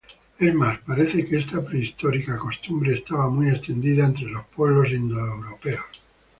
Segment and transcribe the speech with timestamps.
[0.39, 5.85] Es más, parece que esta prehistórica costumbre, estaba muy extendida entre los pueblos indoeuropeos.